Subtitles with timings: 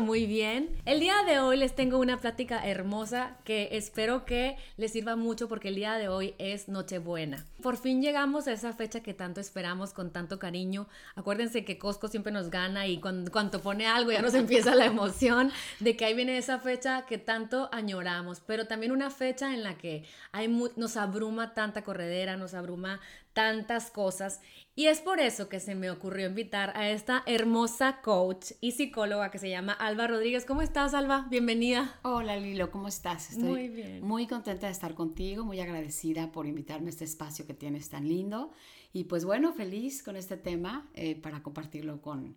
[0.00, 0.70] muy bien.
[0.84, 5.48] El día de hoy les tengo una plática hermosa que espero que les sirva mucho
[5.48, 7.46] porque el día de hoy es Nochebuena.
[7.64, 10.86] Por fin llegamos a esa fecha que tanto esperamos con tanto cariño.
[11.14, 14.84] Acuérdense que Costco siempre nos gana y cuando, cuando pone algo ya nos empieza la
[14.84, 19.62] emoción de que ahí viene esa fecha que tanto añoramos, pero también una fecha en
[19.62, 23.00] la que hay nos abruma tanta corredera, nos abruma
[23.32, 24.42] tantas cosas
[24.76, 29.30] y es por eso que se me ocurrió invitar a esta hermosa coach y psicóloga
[29.30, 30.44] que se llama Alba Rodríguez.
[30.44, 31.28] ¿Cómo estás, Alba?
[31.30, 32.00] Bienvenida.
[32.02, 33.30] Hola, Lilo, ¿cómo estás?
[33.30, 34.04] Estoy muy bien.
[34.04, 38.08] Muy contenta de estar contigo, muy agradecida por invitarme a este espacio que tienes tan
[38.08, 38.52] lindo.
[38.92, 42.36] Y pues bueno, feliz con este tema eh, para compartirlo con,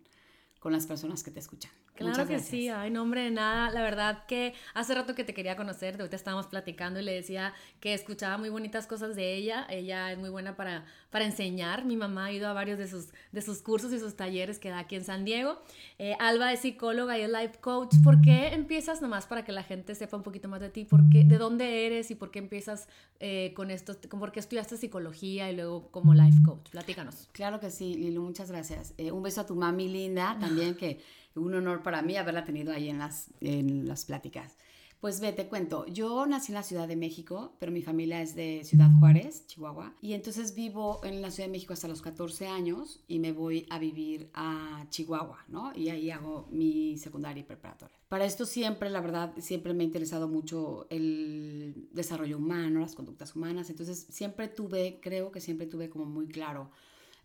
[0.59, 1.71] con las personas que te escuchan.
[1.97, 3.69] Claro que sí, ay, nombre de nada.
[3.71, 7.13] La verdad que hace rato que te quería conocer, de ahorita estábamos platicando y le
[7.13, 9.65] decía que escuchaba muy bonitas cosas de ella.
[9.69, 11.85] Ella es muy buena para, para enseñar.
[11.85, 14.69] Mi mamá ha ido a varios de sus, de sus cursos y sus talleres que
[14.69, 15.61] da aquí en San Diego.
[15.99, 17.95] Eh, Alba es psicóloga y es life coach.
[18.03, 20.85] ¿Por qué empiezas nomás para que la gente sepa un poquito más de ti?
[20.85, 22.87] ¿Por qué, ¿De dónde eres y por qué empiezas
[23.19, 23.95] eh, con esto?
[24.09, 26.69] ¿Por qué estudiaste psicología y luego como life coach?
[26.69, 27.29] Platícanos.
[27.31, 28.93] Claro que sí, Lilu, muchas gracias.
[28.97, 31.01] Eh, un beso a tu mami linda también que
[31.37, 34.57] un honor para mí haberla tenido ahí en las, en las pláticas.
[34.99, 38.33] Pues ve, te cuento, yo nací en la Ciudad de México, pero mi familia es
[38.33, 42.47] de Ciudad Juárez, Chihuahua, y entonces vivo en la Ciudad de México hasta los 14
[42.47, 45.71] años y me voy a vivir a Chihuahua, ¿no?
[45.75, 47.95] Y ahí hago mi secundaria y preparatoria.
[48.09, 53.35] Para esto siempre, la verdad, siempre me ha interesado mucho el desarrollo humano, las conductas
[53.35, 56.71] humanas, entonces siempre tuve, creo que siempre tuve como muy claro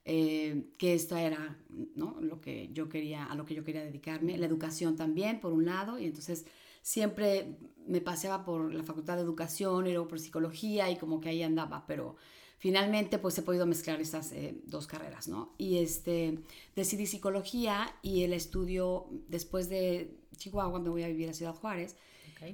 [0.04, 1.56] eh, que esto era
[1.94, 2.16] ¿no?
[2.20, 5.64] lo que yo quería, a lo que yo quería dedicarme, la educación también, por un
[5.64, 6.44] lado, y entonces
[6.82, 11.28] siempre me paseaba por la facultad de educación y luego por psicología y como que
[11.28, 12.16] ahí andaba, pero
[12.58, 15.54] finalmente pues he podido mezclar estas eh, dos carreras, ¿no?
[15.56, 16.38] Y este,
[16.74, 21.96] decidí psicología y el estudio, después de Chihuahua me voy a vivir a Ciudad Juárez,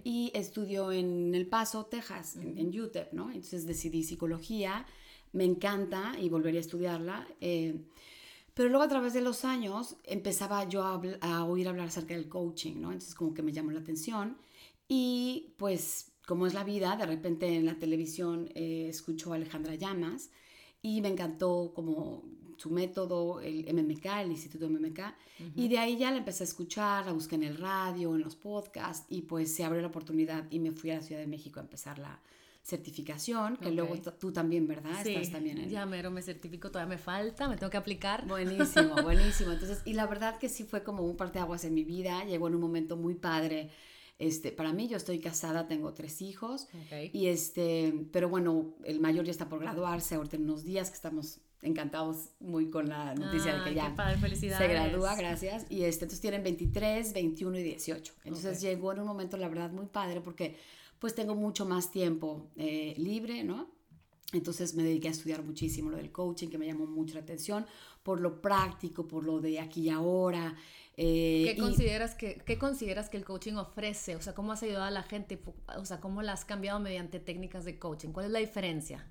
[0.05, 3.31] y estudio en El Paso, Texas, en, en UTEP, ¿no?
[3.31, 4.85] Entonces decidí psicología
[5.33, 7.27] me encanta y volvería a estudiarla.
[7.41, 7.81] Eh,
[8.55, 12.81] pero luego a través de los años empezaba yo a, oír hablar acerca del coaching,
[12.81, 12.91] ¿no?
[12.91, 14.37] Entonces como que me llamó la atención
[14.89, 19.77] y pues como es la vida, de repente en la televisión eh, escucho a Alejandra
[19.77, 20.31] Llamas
[20.83, 22.25] y me encantó como
[22.57, 25.01] su método, el MMK, el Instituto MMK,
[25.55, 28.35] y de ahí ya la empecé a escuchar, la busqué en el radio, en los
[28.35, 31.61] podcasts, y pues se abrió la oportunidad y me fui a la Ciudad de México
[31.61, 32.21] a empezar la,
[32.69, 35.03] certificación, que luego tú también, ¿verdad?
[35.03, 35.71] Sí, Estás también en...
[35.71, 38.27] ya mero me certifico, todavía me falta, me tengo que aplicar.
[38.27, 39.53] Buenísimo, buenísimo.
[39.53, 42.57] Entonces, y la verdad que sí fue como un parteaguas en mi vida, llegó en
[42.57, 43.71] un momento muy padre.
[44.19, 46.69] Este, para mí, yo estoy casada, tengo tres hijos,
[47.13, 50.97] y este, pero bueno, el mayor ya está por graduarse, ahorita en unos días que
[50.97, 53.95] estamos encantados muy con la noticia de que ya
[54.59, 55.65] se gradúa, gracias.
[55.71, 58.13] Y este, entonces tienen 23, 21 y 18.
[58.25, 60.57] Entonces llegó en un momento, la verdad, muy padre porque
[60.99, 63.71] pues tengo mucho más tiempo eh, libre, ¿no?
[64.33, 67.67] Entonces me dediqué a estudiar muchísimo lo del coaching, que me llamó mucho la atención,
[68.03, 70.55] por lo práctico, por lo de aquí y ahora.
[70.99, 74.17] Eh, ¿Qué, consideras que, ¿Qué consideras que el coaching ofrece?
[74.17, 75.41] O sea, ¿cómo has ayudado a la gente?
[75.79, 78.11] O sea, ¿cómo la has cambiado mediante técnicas de coaching?
[78.11, 79.07] ¿Cuál es la diferencia?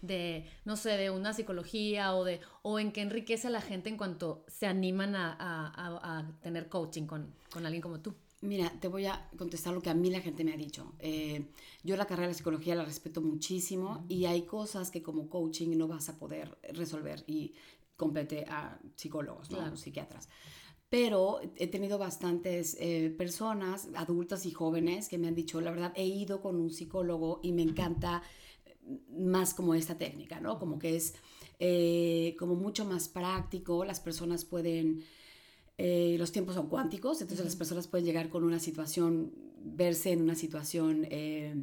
[0.00, 3.88] de, no sé, de una psicología o, de, o en qué enriquece a la gente
[3.88, 8.14] en cuanto se animan a, a, a tener coaching con, con alguien como tú.
[8.40, 10.94] Mira, te voy a contestar lo que a mí la gente me ha dicho.
[11.00, 11.50] Eh,
[11.82, 15.88] yo la carrera de psicología la respeto muchísimo y hay cosas que como coaching no
[15.88, 17.54] vas a poder resolver y
[17.96, 19.76] compete a psicólogos, ¿no?
[19.76, 20.28] psiquiatras.
[20.88, 25.92] Pero he tenido bastantes eh, personas, adultas y jóvenes, que me han dicho, la verdad,
[25.96, 28.22] he ido con un psicólogo y me encanta
[29.10, 30.58] más como esta técnica, ¿no?
[30.58, 31.14] Como que es
[31.58, 35.04] eh, como mucho más práctico, las personas pueden
[35.80, 40.22] eh, los tiempos son cuánticos, entonces las personas pueden llegar con una situación, verse en
[40.22, 41.54] una situación, eh,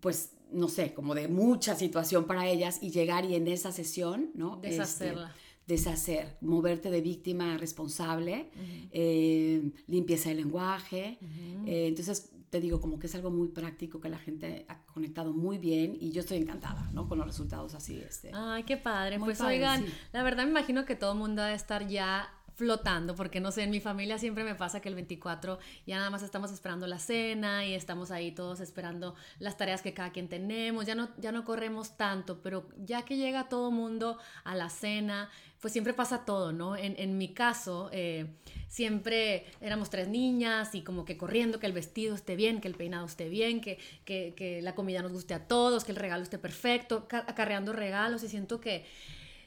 [0.00, 4.30] pues, no sé, como de mucha situación para ellas y llegar y en esa sesión,
[4.34, 4.56] ¿no?
[4.56, 5.28] Deshacerla.
[5.28, 8.50] Este, deshacer, moverte de víctima a responsable,
[8.90, 11.18] eh, limpieza del lenguaje.
[11.66, 15.58] entonces, te digo, como que es algo muy práctico que la gente ha conectado muy
[15.58, 17.08] bien y yo estoy encantada, ¿no?
[17.08, 17.98] Con los resultados así.
[17.98, 18.30] Este.
[18.34, 19.18] Ay, qué padre.
[19.18, 23.40] pues oigan, la verdad me imagino que todo el mundo debe estar ya flotando, porque
[23.40, 26.52] no sé, en mi familia siempre me pasa que el 24 ya nada más estamos
[26.52, 30.94] esperando la cena y estamos ahí todos esperando las tareas que cada quien tenemos, ya
[30.94, 35.72] no, ya no corremos tanto, pero ya que llega todo mundo a la cena, pues
[35.72, 36.76] siempre pasa todo, ¿no?
[36.76, 38.26] En, en mi caso, eh,
[38.68, 42.74] siempre éramos tres niñas y como que corriendo, que el vestido esté bien, que el
[42.74, 46.22] peinado esté bien, que, que, que la comida nos guste a todos, que el regalo
[46.22, 48.84] esté perfecto, acarreando regalos y siento que,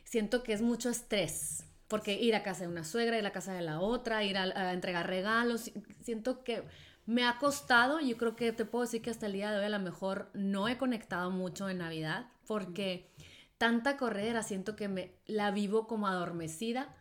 [0.05, 3.31] siento que es mucho estrés porque ir a casa de una suegra, ir a la
[3.31, 5.71] casa de la otra, ir a, entregar regalos,
[6.01, 6.63] siento que
[7.05, 9.65] me ha costado, yo creo que te puedo decir que hasta el día de hoy
[9.65, 13.11] a lo mejor no he conectado mucho en Navidad, porque
[13.57, 16.95] tanta corredera siento que me la vivo como adormecida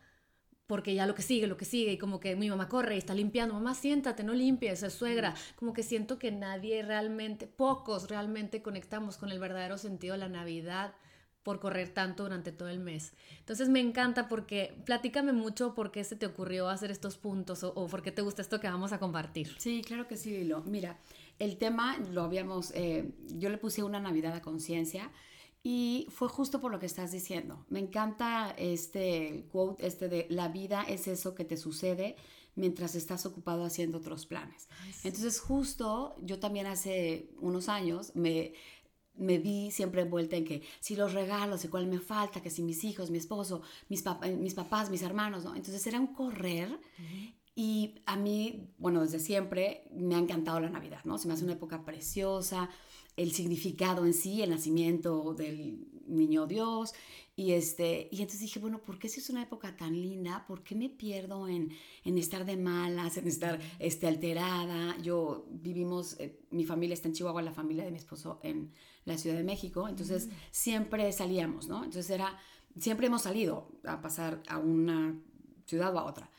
[0.67, 2.97] porque ya lo que sigue, lo que sigue, y como que mi mamá corre y
[2.97, 8.09] está limpiando, mamá siéntate, no limpies, es suegra, como que siento que nadie realmente, pocos
[8.09, 10.95] realmente conectamos con el verdadero sentido de la Navidad
[11.45, 13.13] por correr tanto durante todo el mes.
[13.37, 17.85] Entonces me encanta porque platícame mucho por qué se te ocurrió hacer estos puntos o,
[17.85, 19.55] por qué te gusta esto que vamos a compartir.
[19.59, 20.63] Sí, claro que sí, Lilo.
[20.65, 20.97] Mira,
[21.37, 25.11] el tema lo habíamos, eh, yo le puse una Navidad a conciencia
[25.61, 27.63] y fue justo por lo que estás diciendo.
[27.69, 32.15] Me encanta este quote, este de la vida es eso que te sucede
[32.55, 34.67] mientras estás ocupado haciendo otros planes.
[35.03, 38.53] Entonces justo yo también hace unos años me,
[39.17, 42.63] me vi siempre envuelta en que si los regalos y cuál me falta, que si
[42.63, 44.03] mis hijos, mi esposo, mis,
[44.37, 45.55] mis papás, mis hermanos, ¿no?
[45.55, 46.79] Entonces era un correr
[47.55, 51.17] y a mí, bueno, desde siempre me ha encantado la Navidad, ¿no?
[51.17, 52.69] Se me hace una época preciosa,
[53.15, 56.93] el significado en sí, el nacimiento del niño Dios.
[57.37, 60.45] Y, este, y entonces dije, bueno, ¿por qué si es una época tan linda?
[60.47, 61.69] ¿Por qué me pierdo en,
[62.05, 64.97] en estar de malas, en estar este, alterada?
[65.01, 68.71] Yo vivimos, eh, mi familia está en Chihuahua, la familia de mi esposo en
[69.03, 70.31] la Ciudad de México, entonces mm.
[70.51, 71.83] siempre salíamos, ¿no?
[71.83, 72.39] Entonces era,
[72.79, 75.19] siempre hemos salido a pasar a una
[75.65, 76.29] ciudad o a otra.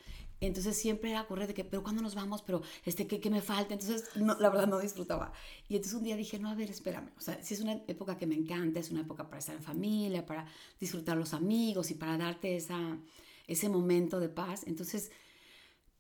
[0.41, 2.43] Entonces siempre era correr de que, pero ¿cuándo nos vamos?
[2.43, 3.75] Pero, este, ¿qué, qué me falta?
[3.75, 5.33] Entonces, no, la verdad no disfrutaba.
[5.69, 7.11] Y entonces un día dije, no, a ver, espérame.
[7.17, 9.63] O sea, si es una época que me encanta, es una época para estar en
[9.63, 10.47] familia, para
[10.79, 12.99] disfrutar los amigos y para darte esa,
[13.47, 14.65] ese momento de paz.
[14.67, 15.11] Entonces,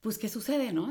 [0.00, 0.88] pues, ¿qué sucede, no?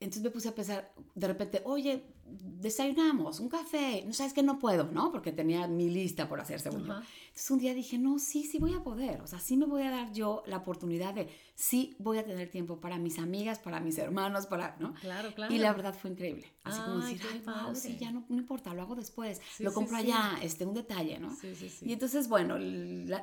[0.00, 4.58] Entonces me puse a pensar, de repente, oye, desayunamos, un café, no sabes que no
[4.58, 5.12] puedo, ¿no?
[5.12, 8.74] Porque tenía mi lista por hacer según Entonces un día dije, no, sí, sí voy
[8.74, 12.18] a poder, o sea, sí me voy a dar yo la oportunidad de, sí voy
[12.18, 14.94] a tener tiempo para mis amigas, para mis hermanos, para, ¿no?
[14.94, 15.54] Claro, claro.
[15.54, 16.46] Y la verdad fue increíble.
[16.62, 19.96] Así como decir, ay, wow, sí, ya no, no, importa, lo hago después, lo compro
[19.96, 21.34] allá, este, un detalle, ¿no?
[21.36, 21.86] Sí, sí, sí.
[21.86, 22.56] Y entonces, bueno,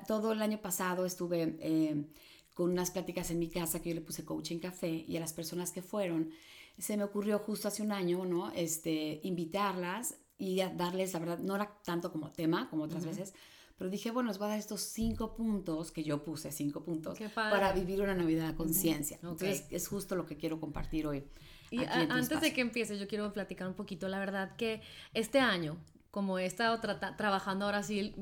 [0.08, 1.58] todo el año pasado estuve...
[1.60, 2.06] Eh,
[2.54, 5.34] con unas pláticas en mi casa que yo le puse coaching café y a las
[5.34, 6.32] personas que fueron,
[6.78, 8.52] se me ocurrió justo hace un año, ¿no?
[8.52, 13.34] Este, invitarlas y darles, la verdad, no era tanto como tema, como otras veces,
[13.78, 17.18] pero dije, bueno, les voy a dar estos cinco puntos que yo puse, cinco puntos,
[17.34, 19.18] para vivir una Navidad a conciencia.
[19.18, 21.24] Entonces, es justo lo que quiero compartir hoy.
[21.72, 24.82] Y antes de que empiece, yo quiero platicar un poquito, la verdad que
[25.14, 25.78] este año
[26.12, 26.82] como he estado
[27.18, 28.14] trabajando ahora sí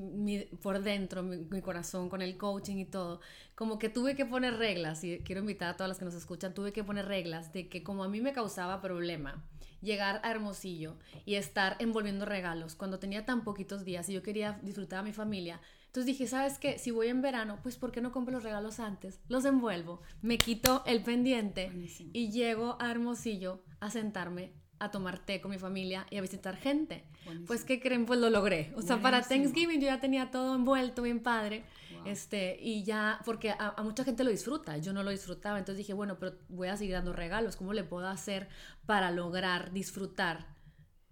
[0.62, 3.19] por dentro, mi, corazón con el coaching y todo,
[3.56, 6.53] como que tuve que poner reglas, y quiero invitar a todas las que nos escuchan,
[6.53, 9.44] tuve que poner reglas de que como a mí me causaba problema
[9.81, 14.59] llegar a Hermosillo y estar envolviendo regalos cuando tenía tan poquitos días y yo quería
[14.62, 16.77] disfrutar a mi familia, entonces dije, ¿sabes qué?
[16.77, 19.19] Si voy en verano, pues ¿por qué no compro los regalos antes?
[19.27, 21.71] Los envuelvo, me quito el pendiente
[22.13, 26.56] y llego a Hermosillo a sentarme a tomar té con mi familia y a visitar
[26.56, 27.04] gente.
[27.46, 28.06] Pues, ¿qué creen?
[28.06, 28.74] Pues lo logré.
[28.76, 31.64] O sea, para Thanksgiving yo ya tenía todo envuelto, bien padre.
[32.06, 35.60] Este, y ya, porque a, mucha gente lo disfruta, yo no lo disfrutaba.
[35.60, 37.56] Entonces dije, bueno, pero voy a seguir dando regalos.
[37.56, 38.48] ¿Cómo le puedo hacer
[38.86, 40.58] para lograr disfrutar?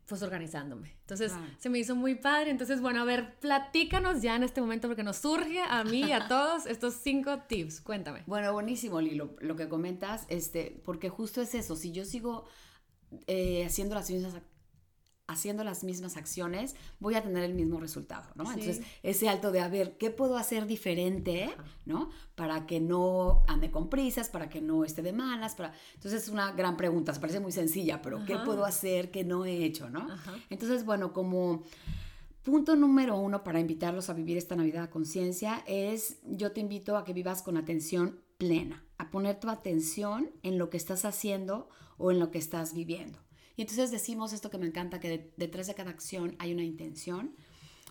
[0.08, 0.96] Pues organizándome.
[1.01, 2.50] Entonces se me hizo muy padre.
[2.50, 6.12] Entonces, bueno, a ver, platícanos ya en este momento porque nos surge a mí y
[6.13, 7.82] a todos estos cinco tips.
[7.82, 8.24] Cuéntame.
[8.25, 11.75] Bueno, buenísimo, Lilo, lo que comentas, este, porque justo es eso.
[11.75, 12.46] Si yo sigo
[13.28, 14.34] eh, haciendo las mismas
[15.28, 18.50] haciendo las mismas acciones, voy a tener el mismo resultado, ¿no?
[18.50, 21.50] Entonces, ese alto de, a ver, ¿qué puedo hacer diferente,
[21.86, 22.10] ¿no?
[22.36, 25.74] Para que no ande con prisas, para que no esté de malas, para...
[25.96, 29.44] Entonces, es una gran pregunta, se parece muy sencilla, pero ¿qué puedo hacer que no
[29.44, 30.08] he hecho, ¿no?
[30.50, 31.64] Entonces, bueno, como
[32.44, 36.96] punto número uno para invitarlos a vivir esta Navidad a conciencia es, yo te invito
[36.96, 41.68] a que vivas con atención plena, a poner tu atención en lo que estás haciendo
[41.98, 43.20] o en lo que estás viviendo.
[43.56, 47.36] Y entonces decimos esto que me encanta, que detrás de cada acción hay una intención.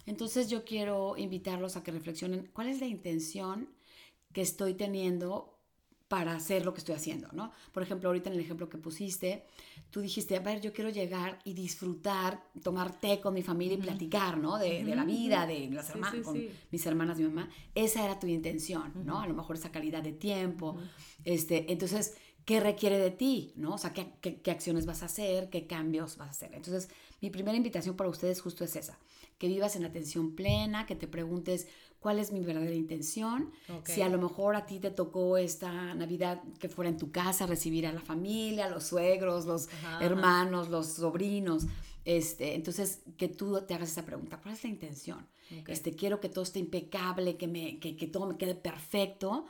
[0.06, 3.68] Entonces yo quiero invitarlos a que reflexionen cuál es la intención
[4.32, 5.56] que estoy teniendo
[6.08, 7.50] para hacer lo que estoy haciendo, ¿no?
[7.72, 9.44] Por ejemplo, ahorita en el ejemplo que pusiste,
[9.90, 13.80] tú dijiste, a ver, yo quiero llegar y disfrutar, tomar té con mi familia y
[13.80, 14.56] platicar, ¿no?
[14.56, 17.50] De, la vida, de las hermanas, con mis hermanas, mi mamá.
[17.74, 19.20] Esa era tu intención, ¿no?
[19.20, 20.78] A lo mejor esa calidad de tiempo.
[21.24, 23.74] este, entonces, qué requiere de ti, ¿no?
[23.74, 26.54] O sea, ¿qué, qué, acciones vas a hacer, qué cambios vas a hacer.
[26.54, 26.88] Entonces,
[27.20, 28.98] mi primera invitación para ustedes justo es esa,
[29.36, 31.66] que vivas en atención plena, que te preguntes
[31.98, 33.50] cuál es mi verdadera intención,
[33.84, 37.46] si a lo mejor a ti te tocó esta Navidad que fuera en tu casa,
[37.46, 39.68] recibir a la familia, los suegros, los
[40.00, 41.66] hermanos, los sobrinos.
[42.04, 45.26] Este, entonces, que tú te hagas esa pregunta, ¿cuál es la intención?
[45.66, 49.46] Este, quiero que todo esté impecable, que, me, que, que todo me quede perfecto,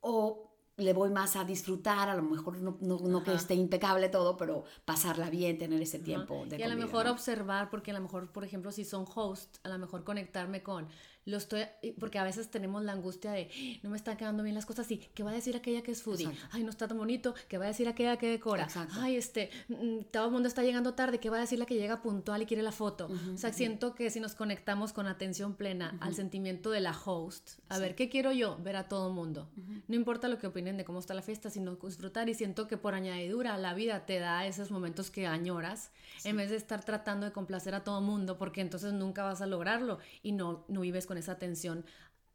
[0.00, 4.08] o le voy más a disfrutar, a lo mejor no, no, no que esté impecable
[4.08, 7.94] todo, pero pasarla bien, tener ese tiempo de Y a lo mejor observar, porque a
[7.94, 10.88] lo mejor, por ejemplo, si son host, a lo mejor conectarme con
[11.24, 11.62] lo estoy,
[11.98, 13.48] porque a veces tenemos la angustia de,
[13.82, 16.02] no me están quedando bien las cosas, sí, ¿qué va a decir aquella que es
[16.02, 16.30] foodie?
[16.50, 18.68] Ay, no está tan bonito, ¿qué va a decir aquella que decora?
[18.92, 21.74] Ay, este, mm, todo el mundo está llegando tarde, ¿qué va a decir la que
[21.74, 23.08] llega puntual y quiere la foto?
[23.34, 27.52] o sea, siento que si nos conectamos con atención plena al sentimiento de la host,
[27.68, 28.58] a ver, ¿qué quiero yo?
[28.62, 29.48] Ver a todo el mundo.
[29.88, 32.76] No importa lo que opinen de cómo está la fiesta, sino disfrutar y siento que
[32.76, 35.90] por añadidura la vida te da esos momentos que añoras,
[36.24, 39.40] en vez de estar tratando de complacer a todo el mundo, porque entonces nunca vas
[39.40, 41.84] a lograrlo y no, no vives con esa atención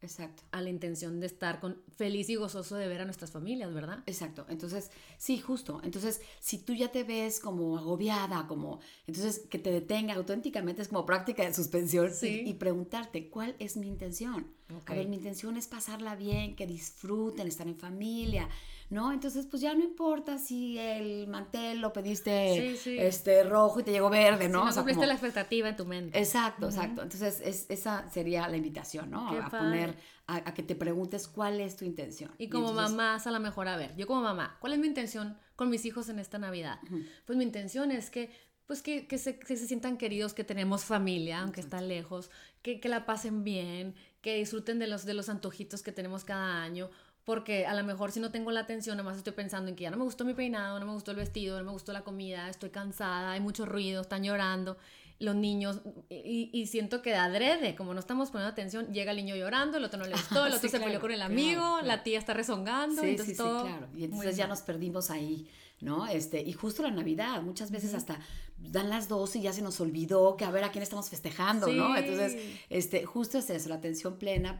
[0.02, 0.42] Exacto.
[0.50, 4.02] A la intención de estar con, feliz y gozoso de ver a nuestras familias, ¿verdad?
[4.06, 4.46] Exacto.
[4.48, 5.80] Entonces, sí, justo.
[5.84, 10.88] Entonces, si tú ya te ves como agobiada, como, entonces que te detenga auténticamente es
[10.88, 14.46] como práctica de suspensión y, preguntarte, ¿cuál es mi intención?
[14.86, 18.48] A ver, mi intención es pasarla bien, que disfruten, estar en familia,
[18.90, 19.12] ¿no?
[19.12, 22.72] Entonces, pues ya no importa si el mantel lo pediste
[23.06, 24.64] este rojo y te llegó verde, ¿no?
[24.64, 26.18] no cumpliste la expectativa en tu mente.
[26.18, 27.02] Exacto, exacto.
[27.02, 29.28] Entonces, es, esa sería la invitación, ¿no?
[29.30, 32.32] a poner, a, que te preguntes cuál es tu intención.
[32.36, 35.38] Y como mamá, a lo mejor, a ver, yo como mamá, ¿cuál es mi intención
[35.54, 36.80] con mis hijos en esta Navidad?
[37.26, 40.84] Pues mi intención es que pues que, que, se, que, se, sientan queridos, que tenemos
[40.84, 42.30] familia, aunque está lejos,
[42.62, 46.62] que, que, la pasen bien, que disfruten de los, de los antojitos que tenemos cada
[46.62, 46.88] año,
[47.24, 49.90] porque a lo mejor si no tengo la atención, nomás estoy pensando en que ya
[49.90, 52.48] no me gustó mi peinado, no me gustó el vestido, no me gustó la comida,
[52.48, 54.76] estoy cansada, hay mucho ruido, están llorando
[55.20, 59.36] los niños y, siento que de adrede, como no estamos poniendo atención, llega el niño
[59.36, 62.18] llorando, el otro no le gustó, el otro se peleó con el amigo, la tía
[62.18, 63.88] está rezongando, sí, entonces sí, todo claro.
[63.94, 65.46] Y entonces ya nos perdimos ahí,
[65.80, 66.06] ¿no?
[66.06, 68.18] Este, y justo la Navidad, muchas veces hasta
[68.60, 71.66] dan las dos y ya se nos olvidó que a ver a quién estamos festejando,
[71.68, 71.96] ¿no?
[71.96, 72.36] Entonces,
[72.68, 74.58] este, justo es eso, la atención plena,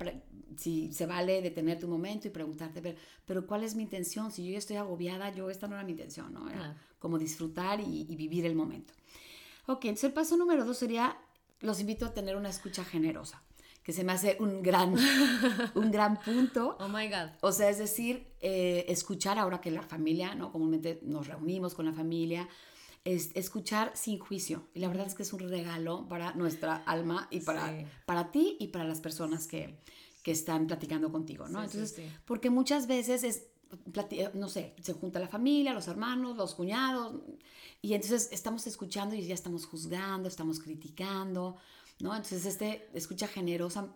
[0.57, 4.31] si se vale detener tu momento y preguntarte, pero, pero ¿cuál es mi intención?
[4.33, 6.49] Si yo ya estoy agobiada, yo esta no era mi intención, ¿no?
[6.49, 8.93] Era como disfrutar y, vivir el momento.
[9.67, 11.17] Ok, entonces el paso número dos sería,
[11.61, 13.43] los invito a tener una escucha generosa,
[13.83, 14.95] que se me hace un gran,
[15.75, 16.77] un gran punto.
[16.81, 17.31] Oh my God.
[17.41, 20.53] O sea, es decir, eh, escuchar ahora que la familia, ¿no?
[20.53, 22.49] Comúnmente nos reunimos con la familia,
[23.05, 24.69] es escuchar sin juicio.
[24.75, 27.73] Y la verdad es que es un regalo para nuestra alma y para,
[28.07, 29.81] para ti y para las personas que,
[30.23, 31.63] que están platicando contigo, ¿no?
[31.63, 33.47] Entonces, porque muchas veces es,
[34.35, 37.23] no sé, se junta la familia, los hermanos, los cuñados,
[37.81, 41.57] y entonces estamos escuchando y ya estamos juzgando, estamos criticando,
[42.01, 42.15] ¿no?
[42.15, 43.95] Entonces, este escucha generosa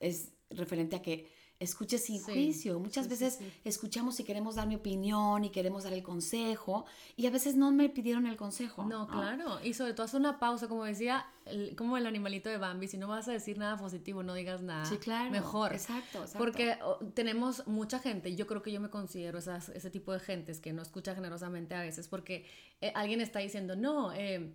[0.00, 2.78] es referente a que escuche sin juicio.
[2.78, 6.84] Muchas veces escuchamos y queremos dar mi opinión y queremos dar el consejo
[7.16, 8.84] y a veces no me pidieron el consejo.
[8.84, 9.58] No, claro.
[9.62, 11.26] Y sobre todo hace una pausa, como decía,
[11.76, 14.84] como el animalito de Bambi, si no vas a decir nada positivo, no digas nada.
[14.84, 15.30] Sí, claro.
[15.30, 15.72] Mejor.
[15.72, 16.38] Exacto, exacto.
[16.38, 16.78] Porque
[17.14, 20.72] tenemos mucha gente, yo creo que yo me considero esas, ese tipo de gentes que
[20.72, 22.44] no escucha generosamente a veces porque
[22.80, 24.54] eh, alguien está diciendo, no, eh,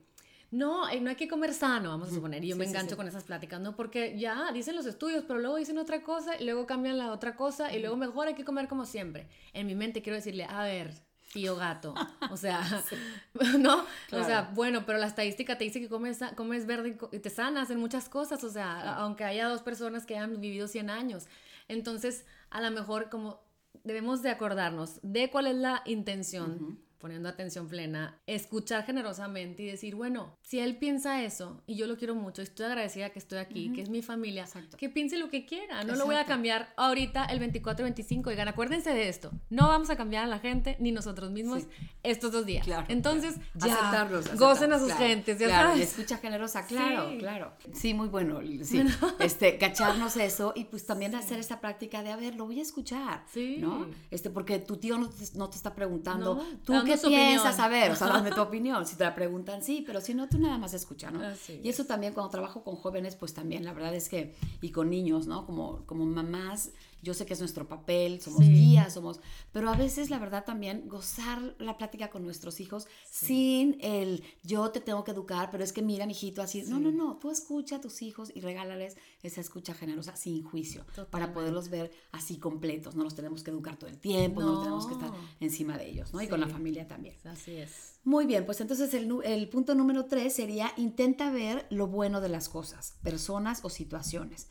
[0.52, 3.08] no, eh, no hay que comer sano, vamos a suponer, y yo me engancho con
[3.08, 3.76] esas pláticas, ¿no?
[3.76, 7.36] Porque ya dicen los estudios, pero luego dicen otra cosa y luego cambian la otra
[7.36, 9.28] cosa y luego mejor hay que comer como siempre.
[9.54, 10.94] En mi mente quiero decirle, a ver,
[11.34, 11.94] tío gato,
[12.32, 12.62] o sea,
[13.60, 13.84] ¿no?
[14.12, 17.70] O sea, bueno, pero la estadística te dice que comes, comes verde y te sanas
[17.70, 21.26] en muchas cosas, o sea, aunque haya dos personas que hayan vivido 100 años.
[21.68, 23.42] Entonces, a lo mejor como
[23.84, 29.96] debemos de acordarnos de cuál es la intención poniendo atención plena, escuchar generosamente y decir,
[29.96, 33.72] bueno, si él piensa eso y yo lo quiero mucho, estoy agradecida que estoy aquí,
[33.74, 34.46] que es mi familia,
[34.78, 38.48] que piense lo que quiera, no lo voy a cambiar ahorita el 24 25, oigan,
[38.48, 41.64] acuérdense de esto, no vamos a cambiar a la gente ni nosotros mismos
[42.04, 42.68] estos dos días.
[42.88, 45.92] Entonces, ya, aceptarlos, gocen a sus gentes, ya sabes.
[45.92, 47.54] escucha generosa, claro, claro.
[47.74, 48.84] Sí, muy bueno, sí,
[49.20, 52.64] este, cacharnos eso y pues también hacer esta práctica de, a ver, lo voy a
[52.64, 53.24] escuchar,
[53.60, 53.88] ¿no?
[54.12, 57.60] Este, porque tu tío no te, no te está preguntando, tú qué piensas?
[57.60, 58.86] A ver, o sea, dame tu opinión.
[58.86, 61.22] Si te la preguntan, sí, pero si no, tú nada más escucha, ¿no?
[61.64, 64.90] Y eso también cuando trabajo con jóvenes, pues también, la verdad es que, y con
[64.90, 65.46] niños, ¿no?
[65.46, 69.20] Como, como mamás, yo sé que es nuestro papel, somos guías, somos,
[69.52, 74.72] pero a veces la verdad también gozar la plática con nuestros hijos sin el yo
[74.72, 77.78] te tengo que educar, pero es que mira, mijito, así, no, no, no, tú escucha
[77.78, 82.96] a tus hijos y regálales esa escucha generosa sin juicio para poderlos ver así completos,
[82.96, 86.14] no los tenemos que educar todo el tiempo, no, tenemos que estar encima de ellos,
[86.14, 86.22] ¿no?
[86.22, 87.16] Y con la familia también.
[87.26, 88.00] Así es.
[88.04, 92.30] Muy bien, pues entonces el, el punto número tres sería intenta ver lo bueno de
[92.30, 94.48] las cosas, personas o situaciones.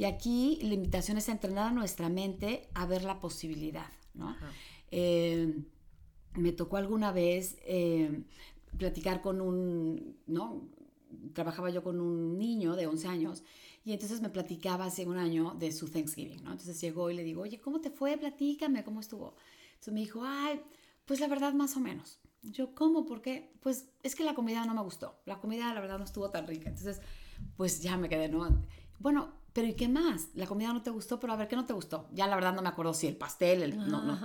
[0.00, 4.34] Y aquí la invitación es entrenar a nuestra mente a ver la posibilidad, ¿no?
[4.90, 5.62] Eh,
[6.36, 8.22] me tocó alguna vez eh,
[8.78, 10.70] platicar con un, ¿no?
[11.34, 13.42] trabajaba yo con un niño de 11 años
[13.84, 16.52] y entonces me platicaba hace un año de su Thanksgiving, ¿no?
[16.52, 18.16] Entonces llegó y le digo, oye, ¿cómo te fue?
[18.16, 19.36] Platícame, ¿cómo estuvo?
[19.72, 20.62] Entonces me dijo, ay,
[21.04, 22.20] pues la verdad más o menos.
[22.40, 23.04] Yo, ¿cómo?
[23.04, 23.52] ¿Por qué?
[23.60, 25.20] Pues es que la comida no me gustó.
[25.26, 26.70] La comida, la verdad, no estuvo tan rica.
[26.70, 27.02] Entonces,
[27.58, 28.64] pues ya me quedé, ¿no?
[28.98, 30.28] Bueno, pero ¿y qué más?
[30.34, 32.08] La comida no te gustó, pero a ver, ¿qué no te gustó?
[32.12, 33.76] Ya la verdad no me acuerdo si el pastel, el...
[33.76, 34.18] No, no.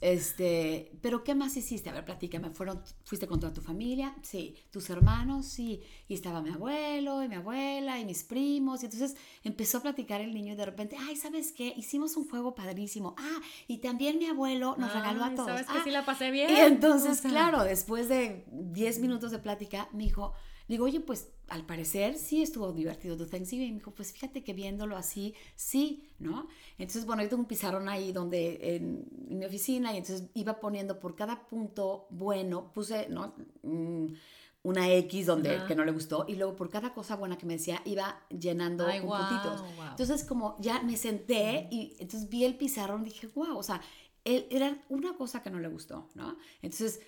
[0.00, 1.90] Este, pero ¿qué más hiciste?
[1.90, 2.50] A ver, platícame.
[2.50, 4.14] ¿Fueron, ¿Fuiste con toda tu familia?
[4.22, 4.54] Sí.
[4.70, 5.46] ¿Tus hermanos?
[5.46, 5.82] Sí.
[6.06, 8.82] Y estaba mi abuelo y mi abuela y mis primos.
[8.82, 11.74] Y entonces empezó a platicar el niño y de repente, ay, ¿sabes qué?
[11.76, 13.14] Hicimos un juego padrísimo.
[13.18, 15.48] Ah, y también mi abuelo nos regaló a todos.
[15.48, 16.50] ¿Sabes ah, que sí la pasé bien?
[16.50, 20.32] Y entonces, claro, después de 10 minutos de plática, me dijo,
[20.68, 23.68] digo, oye, pues al parecer sí estuvo divertido tu Thanksgiving.
[23.68, 26.46] Y me dijo, pues fíjate que viéndolo así, sí, ¿no?
[26.78, 30.98] Entonces, bueno, yo tengo un pizarrón ahí donde, en, mi oficina, y entonces iba poniendo
[30.98, 33.34] por cada punto bueno, puse, ¿no?
[33.62, 34.14] Mm,
[34.62, 37.54] una X donde que no le gustó y luego por cada cosa buena que me
[37.54, 39.64] decía iba llenando puntitos.
[39.90, 43.80] Entonces como ya me senté y entonces vi el pizarrón y dije, wow, o sea,
[44.22, 46.36] él, era una cosa que no le gustó, ¿no?
[46.60, 47.00] Entonces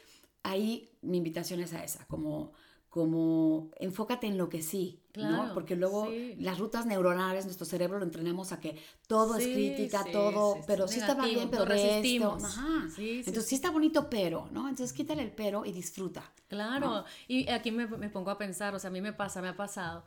[0.43, 2.53] ahí mi invitación es a esa, como
[2.93, 5.55] como enfócate en lo que sí, ¿no?
[5.55, 10.59] Porque luego las rutas neuronales, nuestro cerebro lo entrenamos a que todo es crítica, todo,
[10.67, 12.45] pero sí está bien, pero resistimos.
[12.45, 12.89] Ajá.
[12.99, 14.69] Entonces sí, está bonito, pero, ¿no?
[14.69, 16.23] Entonces quítale el pero y disfruta.
[16.49, 19.49] Claro, y aquí me, me, pongo a pensar, o sea, a mí me pasa, me
[19.49, 20.05] ha pasado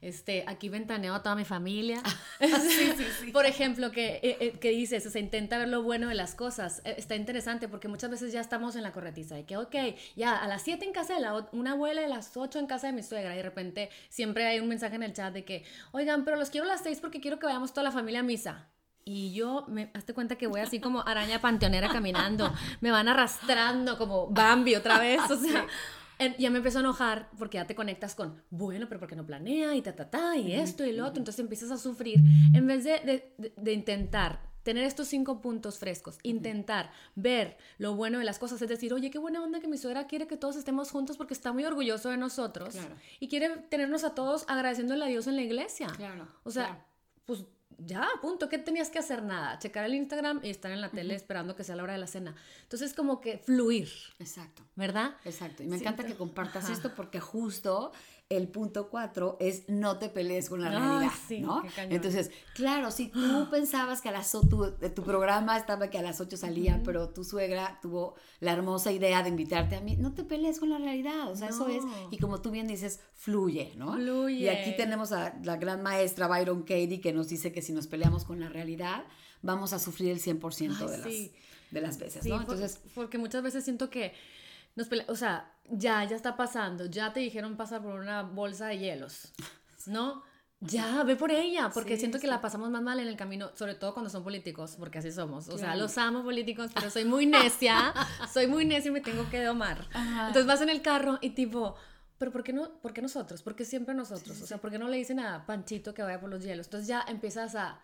[0.00, 2.02] este, aquí ventaneo a toda mi familia.
[3.32, 6.82] Por ejemplo, que, eh, eh, que dices, se intenta ver lo bueno de las cosas.
[6.84, 9.74] Eh, está interesante porque muchas veces ya estamos en la corretiza de que, ok,
[10.16, 12.66] ya a las 7 en casa de la, una abuela y a las 8 en
[12.66, 15.44] casa de mi suegra y de repente siempre hay un mensaje en el chat de
[15.44, 18.20] que, oigan, pero los quiero a las 6 porque quiero que vayamos toda la familia
[18.20, 18.68] a misa.
[19.08, 22.52] Y yo, me, hazte cuenta que voy así como araña panteonera caminando.
[22.80, 25.20] Me van arrastrando como Bambi otra vez.
[25.30, 25.64] O sea,
[26.38, 29.74] ya me empezó a enojar porque ya te conectas con, bueno, pero porque no planea
[29.74, 31.20] y ta, ta, ta, y esto y lo otro.
[31.20, 32.20] Entonces empiezas a sufrir.
[32.54, 38.24] En vez de, de, intentar tener estos cinco puntos frescos, intentar ver lo bueno de
[38.24, 40.90] las cosas, es decir, oye, qué buena onda que mi suegra quiere que todos estemos
[40.90, 42.74] juntos porque está muy orgulloso de nosotros
[43.20, 45.86] y quiere tenernos a todos agradeciéndole a Dios en la iglesia.
[45.96, 46.26] Claro.
[46.42, 46.84] O sea,
[47.26, 47.44] pues
[47.78, 49.22] ya, punto, ¿qué tenías que hacer?
[49.22, 51.98] Nada, checar el Instagram y estar en la tele esperando que sea la hora de
[51.98, 52.34] la cena.
[52.62, 53.88] Entonces, como que fluir.
[54.18, 54.62] Exacto.
[54.76, 55.16] ¿Verdad?
[55.24, 55.62] Exacto.
[55.62, 57.92] Y me encanta que compartas esto porque justo
[58.28, 61.62] el punto cuatro es no te pelees con la realidad, ¿no?
[61.76, 66.20] Entonces, claro, si tú pensabas que a las tu, tu programa estaba que a las
[66.20, 70.24] 8 salía, pero tu suegra tuvo la hermosa idea de invitarte a mí, no te
[70.24, 73.94] pelees con la realidad, o sea, eso es, y como tú bien dices, fluye, ¿no?
[73.94, 74.38] Fluye.
[74.38, 77.86] Y aquí tenemos a la gran maestra Byron Katie que nos dice que si nos
[77.86, 79.04] peleamos con la realidad,
[79.42, 81.30] vamos a sufrir el 100% de, las,
[81.70, 82.40] de las veces, ¿no?
[82.40, 84.12] Entonces, porque muchas veces siento que
[84.76, 88.68] nos pele o sea, ya, ya está pasando, ya te dijeron pasar por una bolsa
[88.68, 89.32] de hielos,
[89.86, 90.22] ¿no?
[90.60, 93.74] Ya, ve por ella, porque siento que la pasamos más mal en el camino, sobre
[93.74, 95.48] todo cuando son políticos, porque así somos.
[95.48, 97.92] O sea, los amo políticos, pero soy muy necia,
[98.32, 99.86] soy muy necia y me tengo que domar.
[99.94, 101.76] Entonces vas en el carro y tipo,
[102.16, 103.42] pero ¿por qué, no, ¿por qué nosotros?
[103.42, 104.40] ¿Por qué siempre nosotros?
[104.40, 106.66] o sea, ¿por qué no le dicen a Panchito que vaya por los hielos?
[106.68, 107.78] Entonces ya empiezas a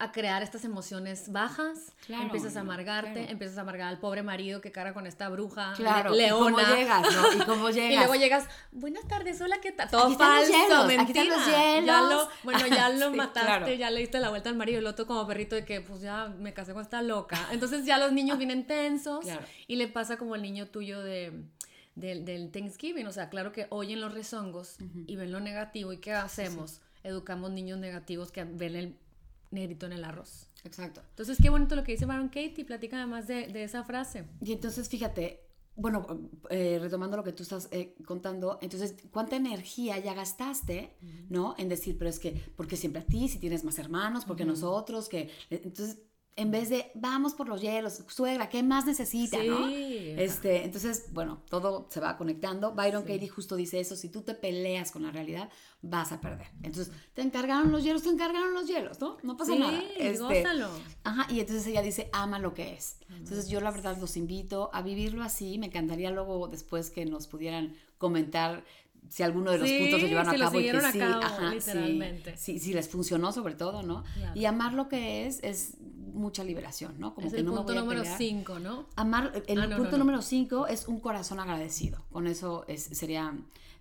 [0.00, 4.70] a crear estas emociones bajas, empiezas a amargarte, empiezas a amargar al pobre marido que
[4.70, 6.62] cara con esta bruja claro, leona.
[6.62, 7.32] ¿Y cómo llegas, no?
[7.32, 7.92] ¿Y cómo llegas?
[7.92, 9.90] y luego llegas, buenas tardes, hola, ¿qué tal?
[9.90, 11.02] Todo falso, mentira.
[11.02, 11.86] Aquí están los hielos.
[11.86, 15.04] Ya lo, bueno, ya lo mataste, ya le diste la vuelta al marido, el otro
[15.04, 17.48] como perrito de que, pues ya me casé con esta loca.
[17.50, 19.26] Entonces ya los niños vienen tensos
[19.66, 21.44] y le pasa como el niño tuyo de...
[21.96, 24.76] Del, Thanksgiving, o sea, claro que oyen los rezongos
[25.08, 26.80] y ven lo negativo y ¿qué hacemos?
[27.02, 28.96] Educamos niños negativos que ven el
[29.50, 30.48] negrito en el arroz.
[30.64, 31.02] Exacto.
[31.10, 34.24] Entonces, qué bonito lo que dice Baron Katie, platica además de, de esa frase.
[34.40, 36.06] Y entonces, fíjate, bueno,
[36.50, 40.96] eh, retomando lo que tú estás eh, contando, entonces, ¿cuánta energía ya gastaste,
[41.28, 41.54] no?
[41.56, 43.28] En decir, pero es que, ¿por qué siempre a ti?
[43.28, 45.08] Si tienes más hermanos, ¿por qué nosotros?
[45.08, 45.98] Que, entonces,
[46.38, 49.42] en vez de vamos por los hielos, suegra, ¿qué más necesita?
[49.42, 49.68] ¿no?
[49.68, 52.72] Este, entonces, bueno, todo se va conectando.
[52.74, 55.50] Byron Katie justo dice eso, si tú te peleas con la realidad,
[55.82, 56.46] vas a perder.
[56.62, 59.16] Entonces, te encargaron los hielos, te encargaron los hielos, ¿no?
[59.24, 59.82] No pasa nada.
[59.98, 60.70] Este, gózalo.
[61.02, 62.98] Ajá, y entonces ella dice, ama lo que es.
[63.10, 65.58] Entonces, yo la verdad los invito a vivirlo así.
[65.58, 68.62] Me encantaría luego después que nos pudieran comentar
[69.08, 72.36] si alguno de los puntos se llevaron a cabo y que sí, ajá, literalmente.
[72.36, 74.04] Sí, sí, les funcionó sobre todo, ¿no?
[74.36, 75.74] Y amar lo que es es
[76.14, 77.14] mucha liberación, ¿no?
[77.14, 78.86] Como es que el no punto número 5, ¿no?
[78.96, 82.04] Amar, el ah, punto número 5 es un corazón agradecido.
[82.10, 83.36] Con eso es, sería,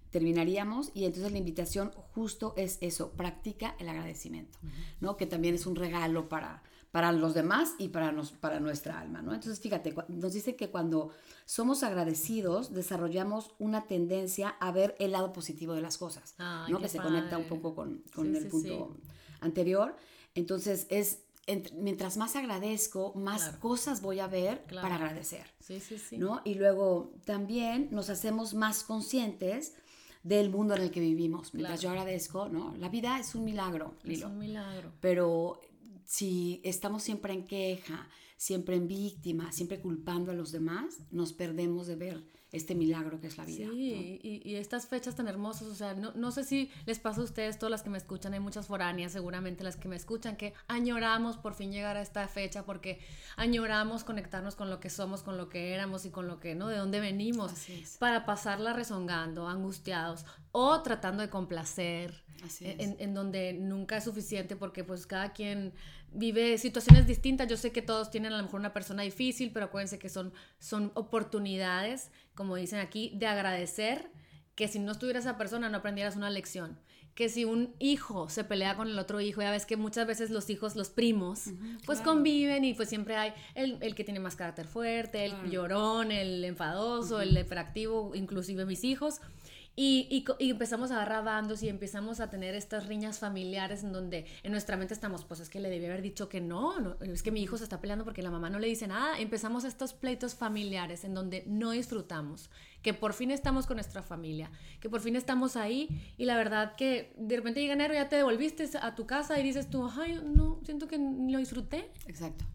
[0.10, 4.58] terminaríamos y entonces la invitación justo es eso, practica el agradecimiento,
[5.00, 5.18] ¿no?
[5.18, 9.22] Que también es un regalo para, para los demás y para, nos, para nuestra alma,
[9.22, 9.34] ¿no?
[9.34, 11.12] Entonces, fíjate, nos dice que cuando
[11.46, 16.36] somos agradecidos, desarrollamos una tendencia a ver el lado positivo de las cosas,
[16.70, 16.80] ¿no?
[16.80, 18.98] Que se conecta un poco con, con el punto
[19.42, 19.96] anterior.
[20.36, 21.24] Entonces, es
[21.76, 25.46] mientras más agradezco, más cosas voy a ver para agradecer.
[25.60, 26.18] Sí, sí, sí.
[26.18, 26.42] ¿no?
[26.44, 29.74] Y luego también nos hacemos más conscientes
[30.24, 31.54] del mundo en el que vivimos.
[31.54, 32.76] Mientras yo agradezco, ¿no?
[32.78, 34.92] La vida es un milagro, Es un milagro.
[35.00, 35.62] Pero
[36.04, 41.88] si estamos siempre en queja, siempre en víctima, siempre culpando a los demás, nos perdemos
[41.88, 42.24] de ver
[42.58, 43.68] este milagro que es la vida.
[43.72, 47.24] Sí, y, estas fechas tan hermosas, o sea, no, no, sé si les pasa a
[47.24, 50.54] ustedes, todas las que me escuchan, hay muchas foráneas, seguramente las que me escuchan, que
[50.68, 53.00] añoramos por fin llegar a esta fecha porque
[53.36, 56.68] añoramos conectarnos con lo que somos, con lo que éramos y con lo que, ¿no?
[56.68, 57.52] De dónde venimos,
[58.00, 62.24] para pasarla rezongando, angustiados o tratando de complacer,
[62.60, 65.74] en, en, donde nunca es suficiente porque pues cada quien
[66.12, 67.48] vive situaciones distintas.
[67.48, 70.34] Yo sé que todos tienen a lo mejor una persona difícil, pero acuérdense que son,
[70.60, 74.10] son oportunidades, como dicen aquí, de agradecer
[74.56, 76.80] que si no estuviera esa persona no aprendieras una lección.
[77.16, 80.30] Que si un hijo se pelea con el otro hijo, ya ves que muchas veces
[80.30, 81.46] los hijos, los primos,
[81.88, 86.12] pues conviven y pues siempre hay el, el, que tiene más carácter fuerte, el llorón,
[86.12, 89.20] el enfadoso, el hiperactivo, inclusive mis hijos.
[89.80, 94.26] Y, y, empezamos a agarrar bandos y empezamos a tener estas riñas familiares en donde
[94.42, 97.22] en nuestra mente estamos, pues es que le debí haber dicho que no, no, es
[97.22, 99.20] que mi hijo se está peleando porque la mamá no le dice nada.
[99.20, 102.50] Empezamos estos pleitos familiares en donde no disfrutamos,
[102.82, 106.76] que por fin estamos con nuestra familia, que por fin estamos ahí y la verdad
[106.76, 110.20] que de repente llega enero, ya te devolviste a tu casa y dices tú, ay,
[110.26, 111.92] no, siento que lo disfruté.
[112.08, 112.46] Exacto.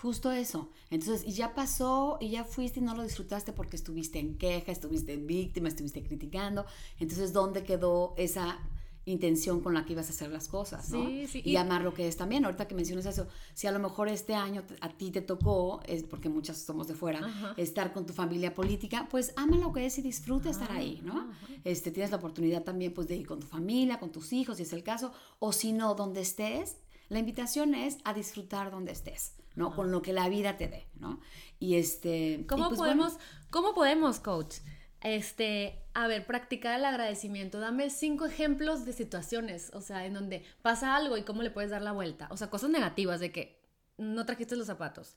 [0.00, 0.70] Justo eso.
[0.88, 4.72] Entonces, y ya pasó y ya fuiste y no lo disfrutaste porque estuviste en queja,
[4.72, 6.64] estuviste en víctima, estuviste criticando.
[6.98, 8.58] Entonces, ¿dónde quedó esa
[9.04, 11.06] intención con la que ibas a hacer las cosas, ¿no?
[11.06, 11.42] Sí, sí.
[11.44, 12.44] Y, amar lo que es también.
[12.44, 16.02] Ahorita que mencionas eso, si a lo mejor este año a ti te tocó, es
[16.04, 19.98] porque muchas somos de fuera, estar con tu familia política, pues ama lo que es
[19.98, 21.30] y disfruta estar ahí, ¿no?
[21.64, 24.62] Este, tienes la oportunidad también pues de ir con tu familia, con tus hijos, si
[24.62, 26.76] es el caso, o si no, donde estés,
[27.08, 29.32] la invitación es a disfrutar donde estés.
[29.60, 29.76] ¿No?
[29.76, 31.20] Con lo que la vida te dé, ¿no?
[31.58, 32.46] Y este...
[32.48, 33.18] ¿Cómo pues podemos,
[33.50, 34.56] ¿cómo podemos, coach?
[35.02, 37.60] Este, a ver, practicar el agradecimiento.
[37.60, 41.70] Dame cinco ejemplos de situaciones, o sea, en donde pasa algo y cómo le puedes
[41.70, 42.26] dar la vuelta.
[42.30, 43.60] O sea, cosas negativas de que
[43.98, 45.14] no trajiste los zapatos,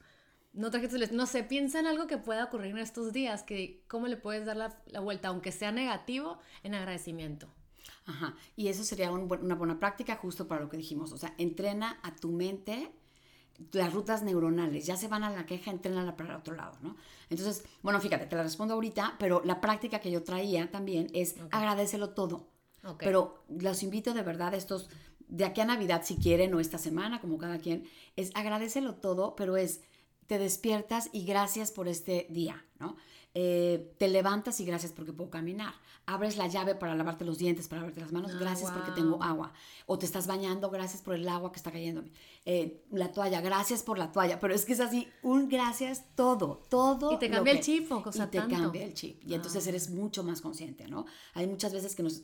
[0.51, 1.13] no trajiste los...
[1.13, 4.45] No sé, piensa en algo que pueda ocurrir en estos días, que cómo le puedes
[4.45, 7.47] dar la, la vuelta, aunque sea negativo, en agradecimiento.
[8.05, 11.13] Ajá, y eso sería una buena práctica justo para lo que dijimos.
[11.13, 12.91] O sea, entrena a tu mente
[13.71, 16.95] las rutas neuronales, ya se van a la queja, entrenala para el otro lado, ¿no?
[17.29, 21.35] Entonces, bueno, fíjate, te la respondo ahorita, pero la práctica que yo traía también es
[21.51, 22.47] agradecelo todo.
[22.97, 24.89] Pero los invito de verdad, estos,
[25.27, 27.87] de aquí a Navidad, si quieren, o esta semana, como cada quien,
[28.17, 29.81] es agradecelo todo, pero es,
[30.27, 32.97] te despiertas y gracias por este día, ¿no?
[33.35, 35.73] Eh, te levantas y gracias porque puedo caminar.
[36.05, 39.23] Abres la llave para lavarte los dientes, para lavarte las manos, ah, gracias porque tengo
[39.23, 39.53] agua.
[39.87, 42.03] O te estás bañando, gracias por el agua que está cayendo.
[42.45, 44.39] Eh, la toalla, gracias por la toalla.
[44.39, 47.13] Pero es que es así, un gracias todo, todo.
[47.13, 49.23] Y te cambia el chip, o y te cambia el chip.
[49.25, 49.69] Y entonces ah.
[49.69, 51.05] eres mucho más consciente, ¿no?
[51.33, 52.21] Hay muchas veces que nos,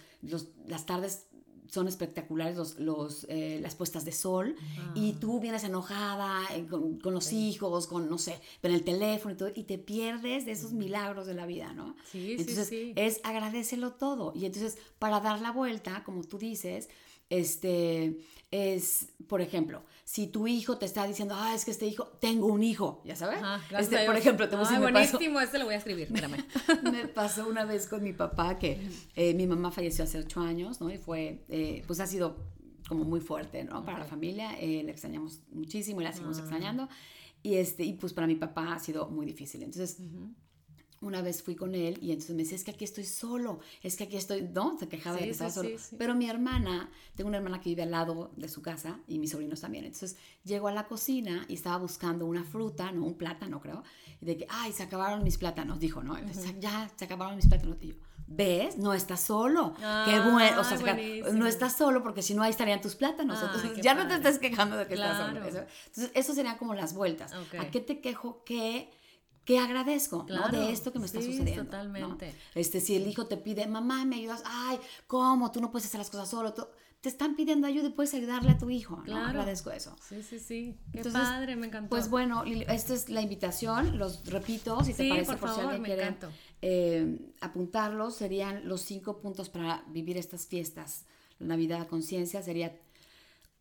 [0.67, 1.26] las tardes
[1.69, 4.55] son espectaculares los, los eh, las puestas de sol
[4.95, 5.17] y ah.
[5.19, 9.51] tú vienes enojada eh, con, los hijos, con, no sé, con el teléfono y todo,
[9.53, 11.95] y te pierdes de esos milagros de la vida, ¿no?
[12.12, 12.93] Sí, entonces, sí, sí.
[12.95, 14.34] es agradecelo todo.
[14.36, 16.89] Y entonces, para dar la vuelta, como tú dices,
[17.29, 18.19] este,
[18.51, 22.47] es, por ejemplo, si tu hijo te está diciendo, ah, es que este hijo, tengo
[22.47, 23.39] un hijo, ya sabes.
[23.77, 26.43] este, por ejemplo, te voy a buenísimo, este lo voy a escribir, espérame.
[26.91, 28.81] me pasó una vez con mi papá que
[29.15, 30.89] eh, mi mamá falleció hace ocho años, ¿no?
[30.91, 32.37] Y fue, eh, pues ha sido
[32.87, 33.85] como muy fuerte, ¿no?
[33.85, 36.41] Para la familia, eh, le extrañamos muchísimo y la seguimos ah.
[36.41, 36.89] extrañando.
[37.43, 39.61] Y, este, y pues para mi papá ha sido muy difícil.
[39.61, 39.99] Entonces,
[41.01, 43.95] una vez fui con él y entonces me decía, es que aquí estoy solo, es
[43.95, 44.77] que aquí estoy, ¿no?
[44.77, 45.69] Se quejaba de que estaba solo.
[45.97, 49.31] Pero mi hermana, tengo una hermana que vive al lado de su casa y mis
[49.31, 49.85] sobrinos también.
[49.85, 53.83] Entonces llego a la cocina y estaba buscando una fruta, no un plátano creo,
[54.21, 56.17] y de que, ay, se acabaron mis plátanos, dijo, ¿no?
[56.59, 57.77] Ya, se acabaron mis plátanos.
[57.81, 57.95] Y yo,
[58.27, 58.77] ¿ves?
[58.77, 59.73] No estás solo.
[59.75, 60.77] qué ah, bueno, o sea,
[61.33, 63.41] no estás solo porque si no ahí estarían tus plátanos.
[63.41, 65.45] entonces ya no te estés quejando de que estás solo.
[65.45, 67.33] entonces, eso serían como las vueltas.
[67.57, 68.43] ¿A qué te quejo?
[68.45, 68.91] ¿Qué
[69.49, 70.47] ¿Qué agradezco, ¿no?
[70.49, 71.63] De esto que me está sucediendo.
[71.63, 72.35] Totalmente.
[72.53, 75.51] Este, si el hijo te pide, mamá, me ayudas, ay, ¿cómo?
[75.51, 76.53] Tú no puedes hacer las cosas solo.
[76.53, 79.17] te están pidiendo ayuda y puedes ayudarle a tu hijo, ¿no?
[79.17, 79.95] Agradezco eso.
[80.07, 80.77] Sí, sí, sí.
[80.93, 81.89] Qué padre, me encantó.
[81.89, 86.15] Pues bueno, esta es la invitación, los repito, si te parece, por, si alguien quiere
[86.62, 91.05] eh, apuntarlos, serían los cinco puntos para vivir estas fiestas.
[91.39, 92.77] La Navidad a conciencia sería,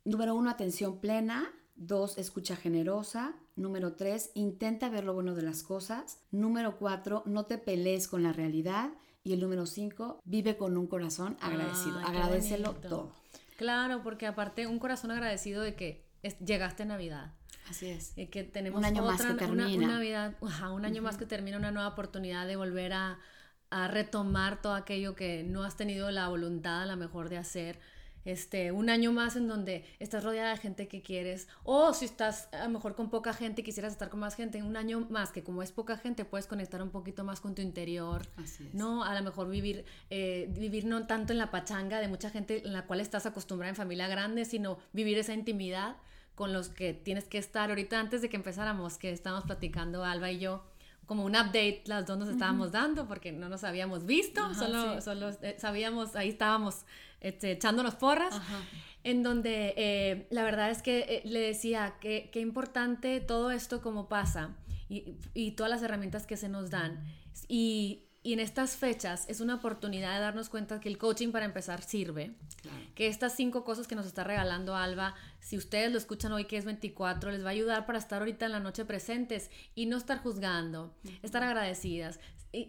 [0.04, 3.36] número uno, atención plena, Dos, escucha generosa.
[3.58, 6.20] Número tres, intenta ver lo bueno de las cosas.
[6.30, 8.90] Número cuatro, no te pelees con la realidad.
[9.24, 11.98] Y el número cinco, vive con un corazón agradecido.
[11.98, 13.12] Qué Agradecelo todo.
[13.56, 17.34] Claro, porque aparte un corazón agradecido de que es- llegaste a Navidad.
[17.68, 18.16] Así es.
[18.16, 19.84] Y que tenemos Un año más otra, que una- termina.
[19.86, 23.18] Una, Navidad, ajá, un año más que termina, una nueva oportunidad de volver a,
[23.70, 27.80] a retomar todo aquello que no has tenido la voluntad a lo mejor de hacer.
[28.24, 32.48] Este, un año más en donde estás rodeada de gente que quieres, o si estás
[32.52, 35.32] a lo mejor con poca gente y quisieras estar con más gente, un año más
[35.32, 38.74] que como es poca gente puedes conectar un poquito más con tu interior, Así es.
[38.74, 42.62] no, a lo mejor vivir, eh, vivir no tanto en la pachanga de mucha gente
[42.66, 45.96] en la cual estás acostumbrada en familia grande, sino vivir esa intimidad
[46.34, 47.70] con los que tienes que estar.
[47.70, 50.62] Ahorita antes de que empezáramos, que estábamos platicando Alba y yo,
[51.08, 54.94] como un update, las dos nos estábamos dando porque no nos habíamos visto, Ajá, solo,
[54.96, 55.00] sí.
[55.00, 56.84] solo eh, sabíamos, ahí estábamos
[57.22, 58.60] este, echándonos porras Ajá.
[59.04, 63.80] en donde eh, la verdad es que eh, le decía que qué importante todo esto
[63.80, 64.54] como pasa
[64.90, 67.02] y, y todas las herramientas que se nos dan.
[67.48, 71.44] Y, y en estas fechas es una oportunidad de darnos cuenta que el coaching para
[71.44, 72.76] empezar sirve, Claro.
[72.94, 76.56] que estas cinco cosas que nos está regalando Alba, si ustedes lo escuchan hoy que
[76.56, 79.96] es 24, les va a ayudar para estar ahorita en la noche presentes y no
[79.96, 82.18] estar juzgando, estar agradecidas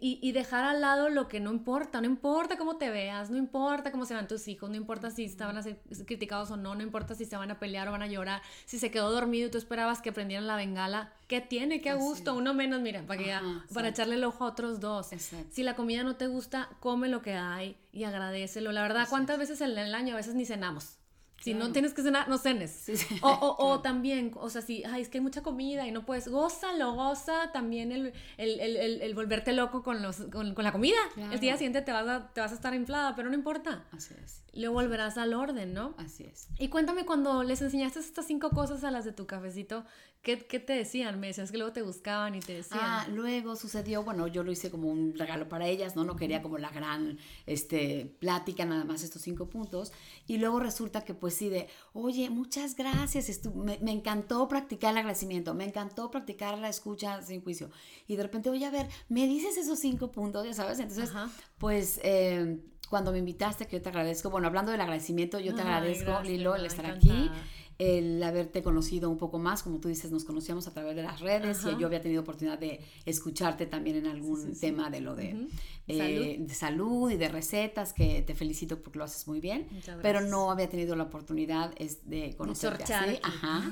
[0.02, 3.38] y, y- dejar al lado lo que no importa, no importa cómo te veas, no
[3.38, 6.58] importa cómo se van tus hijos, no importa si te van a ser criticados o
[6.58, 9.12] no, no importa si se van a pelear o van a llorar, si se quedó
[9.12, 11.82] dormido y tú esperabas que prendieran la bengala, ¿qué tiene?
[11.82, 12.36] ¿Qué a gusto?
[12.36, 13.41] Uno menos, mira, para, que ya-
[13.73, 15.12] para echarle el ojo a otros dos.
[15.13, 15.47] Exacto.
[15.52, 18.71] Si la comida no te gusta, come lo que hay y agradecelo.
[18.71, 20.97] La verdad, ¿cuántas veces en el año a veces ni cenamos?
[21.41, 22.71] Si no tienes que cenar, no cenes.
[22.71, 23.17] Sí, sí.
[23.21, 26.06] O, o- o también, o sea, si ay, es que hay mucha comida y no
[26.06, 30.71] puedes, gózalo, goza también el, el, el, el- volverte loco con, los, con, con la
[30.71, 30.97] comida.
[31.32, 33.86] El día siguiente te vas, a, te vas a estar inflada, pero no importa.
[33.91, 34.41] Así es.
[34.54, 35.93] Luego volverás al orden, ¿no?
[35.97, 36.47] Así es.
[36.58, 39.86] Y cuéntame cuando les enseñaste estas cinco cosas a las de tu cafecito,
[40.23, 41.19] ¿qué, qué te decían?
[41.19, 42.80] Me decías que luego te buscaban y te decían.
[42.82, 46.04] Ah, luego sucedió, bueno, yo lo hice como un regalo para ellas, ¿no?
[46.04, 49.91] No quería como la gran este, plática, nada más estos cinco puntos.
[50.28, 54.98] Y luego resulta que pues sí, de, oye, muchas gracias, me, me encantó practicar el
[55.00, 57.70] agradecimiento, me encantó practicar la escucha sin juicio.
[58.08, 60.80] Y de repente, oye, a ver, me dices esos cinco puntos, ya sabes.
[60.80, 61.30] Entonces, Ajá.
[61.58, 62.00] pues...
[62.04, 65.68] eh, cuando me invitaste, que yo te agradezco, bueno, hablando del agradecimiento, yo te Ay,
[65.68, 67.24] agradezco, gracias, Lilo, el estar encantada.
[67.26, 67.32] aquí,
[67.80, 71.22] el haberte conocido un poco más, como tú dices, nos conocíamos a través de las
[71.22, 71.72] redes Ajá.
[71.72, 74.60] y yo había tenido oportunidad de escucharte también en algún Sí, sí, sí.
[74.60, 75.48] tema de lo de,
[75.88, 75.98] eh,
[76.36, 76.48] Salud.
[76.48, 79.68] de salud y de recetas, que te felicito porque lo haces muy bien,
[80.02, 82.94] pero no había tenido la oportunidad es, de conocerte.
[83.24, 83.63] Ajá.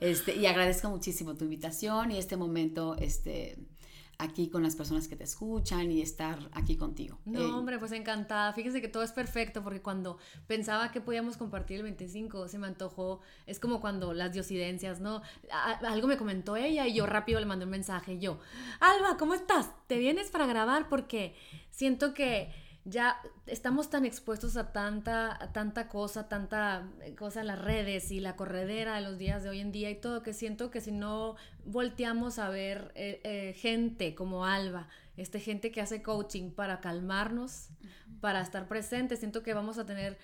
[0.00, 3.56] Este, y agradezco muchísimo tu invitación y este momento este,
[4.18, 7.18] aquí con las personas que te escuchan y estar aquí contigo.
[7.24, 8.52] No, Eh, hombre, pues encantada.
[8.52, 12.66] Fíjese que todo es perfecto porque cuando pensaba que podíamos compartir el 25, se me
[12.66, 13.20] antojó.
[13.46, 15.22] Es como cuando las diosidencias, ¿no?
[15.52, 18.18] A- algo me comentó ella y yo rápido le mandé un mensaje.
[18.18, 18.38] Yo,
[18.80, 19.70] Alba, ¿cómo estás?
[19.86, 20.88] ¿Te vienes para grabar?
[20.88, 21.34] Porque
[21.70, 22.50] siento que
[22.84, 23.16] ya
[23.46, 28.20] estamos tan expuestos a tanta, a tanta cosa, tanta eh, cosa en las redes y
[28.20, 30.92] la corredera de los días de hoy en día y todo, que siento que si
[30.92, 36.80] no volteamos a ver eh, eh, gente como Alba, este gente que hace coaching para
[36.80, 37.68] calmarnos,
[38.20, 40.18] para estar presentes, siento que vamos a tener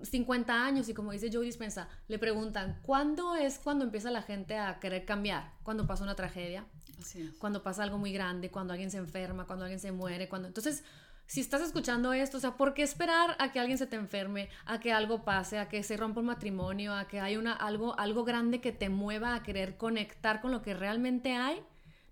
[0.00, 4.22] mm, 50 años y como dice Joe Dispensa, le preguntan, ¿cuándo es cuando empieza la
[4.22, 5.52] gente a querer cambiar?
[5.64, 6.64] Cuando pasa una tragedia,
[6.98, 7.36] así es.
[7.36, 10.48] cuando pasa algo muy grande, cuando alguien se enferma, cuando alguien se muere, cuando...
[10.48, 10.82] Entonces,
[11.30, 14.48] si estás escuchando esto, o sea, ¿por qué esperar a que alguien se te enferme,
[14.66, 17.96] a que algo pase, a que se rompa un matrimonio, a que hay una, algo,
[18.00, 21.62] algo grande que te mueva a querer conectar con lo que realmente hay?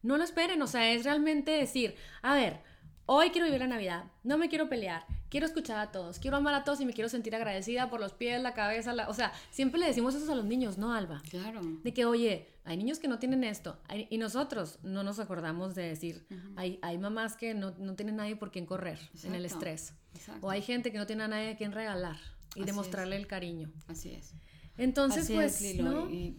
[0.02, 2.60] No lo esperen, o sea, es realmente decir, a ver,
[3.06, 6.54] hoy quiero vivir la Navidad, no me quiero pelear, quiero escuchar a todos, quiero amar
[6.54, 9.08] a todos y me quiero sentir agradecida por los pies, la cabeza, la...
[9.08, 11.22] o sea, siempre le decimos eso a los niños, ¿no, Alba?
[11.30, 11.60] Claro.
[11.82, 13.78] De que, oye, hay niños que no tienen esto.
[13.88, 18.16] hay- y nosotros no nos acordamos de decir, hay, hay mamás que no, no tienen
[18.16, 19.94] nadie por quien correr en el estrés.
[20.14, 20.46] exacto.
[20.46, 22.16] O hay gente que no tiene a nadie a quien regalar
[22.54, 23.70] y Así demostrarle el cariño.
[23.86, 24.34] Así es.
[24.78, 26.10] Entonces, Así pues, es, Lilo, ¿no?
[26.10, 26.30] y,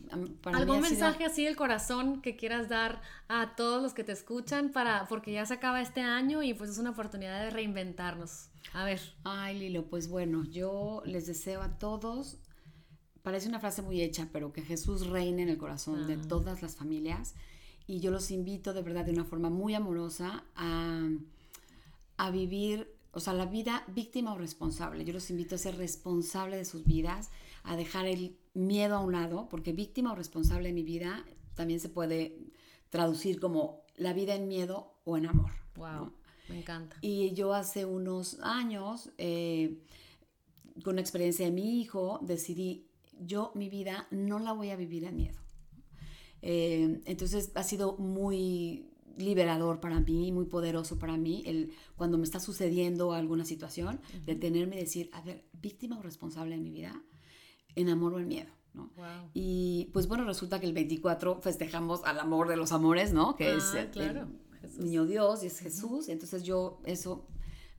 [0.41, 4.13] para ¿Algún sido- mensaje así del corazón que quieras dar a todos los que te
[4.13, 8.47] escuchan para porque ya se acaba este año y pues es una oportunidad de reinventarnos?
[8.73, 9.01] A ver.
[9.25, 12.37] Ay, Lilo, pues bueno, yo les deseo a todos,
[13.23, 16.21] parece una frase muy hecha, pero que Jesús reine en el corazón de Ah.
[16.27, 17.35] todas las familias.
[17.87, 21.09] Y yo los invito de verdad de una forma muy amorosa a,
[22.17, 25.03] a vivir, o sea, la vida víctima o responsable.
[25.03, 27.31] Yo los invito a ser responsable de sus vidas,
[27.69, 31.79] a dejar el miedo a un lado, porque víctima o responsable en mi vida también
[31.79, 32.35] se puede
[32.89, 35.51] traducir como la vida en miedo o en amor.
[35.75, 36.13] Wow, ¿no?
[36.49, 36.97] me encanta.
[37.01, 39.77] Y yo hace unos años, eh,
[40.83, 42.87] con la experiencia de mi hijo, decidí,
[43.19, 45.37] yo mi vida no la voy a vivir en miedo.
[46.41, 52.23] Eh, entonces ha sido muy liberador para mí, muy poderoso para mí, el, cuando me
[52.23, 56.99] está sucediendo alguna situación, detenerme y decir, a ver, víctima o responsable de mi vida,
[57.75, 58.51] en amor o en miedo.
[58.73, 58.91] ¿no?
[59.33, 63.35] Y pues bueno, resulta que el 24 festejamos al amor de los amores, ¿no?
[63.35, 64.27] Que es Ah, claro,
[64.63, 66.09] el niño Dios y es Jesús.
[66.09, 67.27] Entonces yo, eso,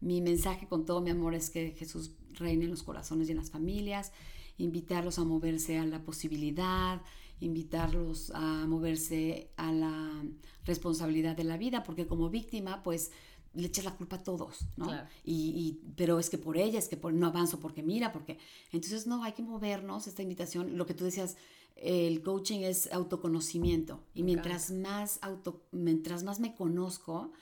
[0.00, 3.38] mi mensaje con todo mi amor es que Jesús reine en los corazones y en
[3.38, 4.12] las familias,
[4.58, 7.00] invitarlos a moverse a la posibilidad,
[7.40, 10.22] invitarlos a moverse a la
[10.64, 13.12] responsabilidad de la vida, porque como víctima, pues
[13.54, 14.86] le echas la culpa a todos, ¿no?
[14.86, 15.08] Claro.
[15.24, 18.38] Y, y- pero es que por ella, es que por, no avanzo porque mira, porque...
[18.72, 21.36] Entonces, no, hay que movernos, esta invitación, lo que tú decías,
[21.76, 24.04] el coaching es autoconocimiento.
[24.14, 27.32] Y mientras más, auto, mientras más me conozco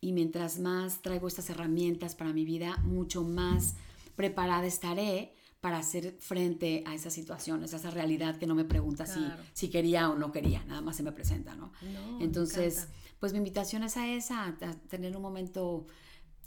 [0.00, 3.74] y mientras más traigo estas herramientas para mi vida, mucho más
[4.14, 9.04] preparada estaré para hacer frente a esas situaciones, a esa realidad que no me pregunta
[9.04, 9.42] Claro.
[9.54, 11.72] si, si quería o no quería, nada más se me presenta, ¿no?
[11.82, 12.86] No, Entonces.
[13.20, 14.56] Pues mi invitación es a esa, a
[14.88, 15.86] tener un momento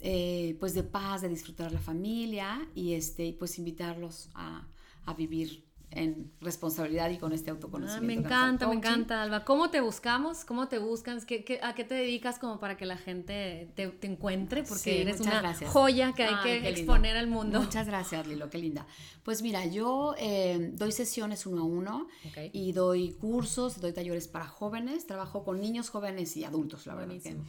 [0.00, 4.66] eh, pues de paz, de disfrutar la familia y este, pues invitarlos a,
[5.06, 8.06] a vivir en responsabilidad y con este Ah, autoconocimiento.
[8.06, 9.44] me da el encanta, me encanta, Alba.
[9.44, 10.44] ¿Cómo te buscamos?
[10.44, 11.20] ¿Cómo te buscan?
[11.26, 14.62] ¿Qué, qué- a qué te dedicas como para que la gente te, te encuentre?
[14.62, 15.70] Porque Sí, eres una gracias.
[15.70, 16.68] joya que hay Ay, que lindo.
[16.70, 17.60] exponer al mundo.
[17.60, 18.86] Muchas gracias, Lilo, qué linda.
[19.24, 22.06] Pues mira, yo eh, doy sesiones uno a uno
[22.52, 27.14] y doy cursos, doy talleres para jóvenes, trabajo con niños, jóvenes y adultos, la verdad.
[27.14, 27.44] que, Buenísimo.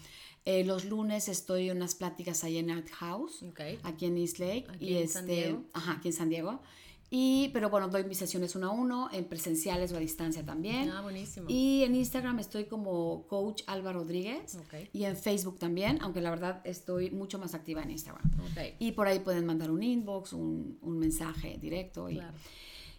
[0.46, 3.46] eh, los lunes estoy en unas pláticas ahí en Art House,
[3.84, 4.66] aquí en East Lake.
[4.68, 5.64] Aquí y en este, San Diego.
[5.74, 6.62] Ajá, aquí en San Diego.
[7.14, 10.90] Y, pero bueno, doy mis sesiones uno a uno, en presenciales o a distancia también.
[10.90, 11.46] Ah, buenísimo.
[11.50, 14.56] Y en Instagram estoy como Coach Alba Rodríguez.
[14.56, 14.90] Ok.
[14.94, 18.24] Y en Facebook también, aunque la verdad estoy mucho más activa en Instagram.
[18.52, 18.76] Ok.
[18.80, 22.10] Y por ahí pueden mandar un inbox, un, un mensaje directo.
[22.10, 22.34] Y, Claro.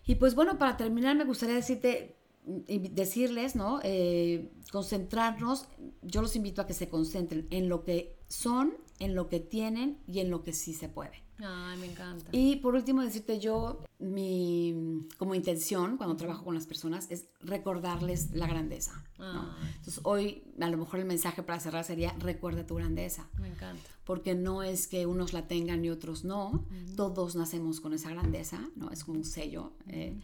[0.07, 3.81] y pues bueno, para terminar me gustaría decirte, decirles, ¿no?
[3.83, 5.69] Eh, concentrarnos,
[6.03, 9.99] yo los invito a que se concentren en lo que son, en lo que tienen
[10.07, 11.23] y en lo que sí se puede.
[11.45, 12.29] Ay, me encanta.
[12.33, 18.31] Y por último, decirte yo, mi como intención cuando trabajo con las personas es recordarles
[18.33, 19.05] la grandeza.
[19.19, 19.55] ¿no?
[19.59, 19.69] Ay.
[19.77, 23.83] Entonces hoy a lo mejor el mensaje para cerrar sería recuerda tu grandeza Me encanta.
[24.05, 28.69] porque no es que unos la tengan y otros no, todos nacemos con esa grandeza,
[28.77, 28.91] ¿no?
[28.91, 29.73] Es como un sello.
[29.89, 30.19] eh,